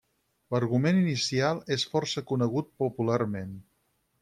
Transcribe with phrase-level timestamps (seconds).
[0.53, 3.55] L'argument inicial és força conegut popularment.